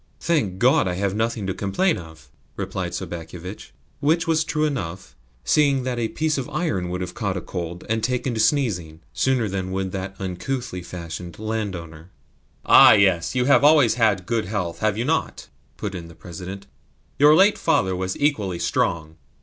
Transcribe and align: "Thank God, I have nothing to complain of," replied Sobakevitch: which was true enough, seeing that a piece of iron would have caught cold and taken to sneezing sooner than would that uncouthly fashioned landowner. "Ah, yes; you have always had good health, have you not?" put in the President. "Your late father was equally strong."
"Thank 0.19 0.57
God, 0.57 0.87
I 0.87 0.95
have 0.95 1.13
nothing 1.13 1.45
to 1.45 1.53
complain 1.53 1.99
of," 1.99 2.31
replied 2.57 2.95
Sobakevitch: 2.95 3.71
which 3.99 4.25
was 4.25 4.43
true 4.43 4.65
enough, 4.65 5.15
seeing 5.43 5.83
that 5.83 5.99
a 5.99 6.07
piece 6.07 6.39
of 6.39 6.49
iron 6.49 6.89
would 6.89 7.01
have 7.01 7.13
caught 7.13 7.45
cold 7.45 7.83
and 7.87 8.03
taken 8.03 8.33
to 8.33 8.39
sneezing 8.39 9.01
sooner 9.13 9.47
than 9.47 9.71
would 9.71 9.91
that 9.91 10.15
uncouthly 10.17 10.81
fashioned 10.81 11.37
landowner. 11.37 12.09
"Ah, 12.65 12.93
yes; 12.93 13.35
you 13.35 13.45
have 13.45 13.63
always 13.63 13.93
had 13.93 14.25
good 14.25 14.45
health, 14.45 14.79
have 14.79 14.97
you 14.97 15.05
not?" 15.05 15.49
put 15.77 15.93
in 15.93 16.07
the 16.07 16.15
President. 16.15 16.65
"Your 17.19 17.35
late 17.35 17.59
father 17.59 17.95
was 17.95 18.17
equally 18.17 18.57
strong." 18.57 19.17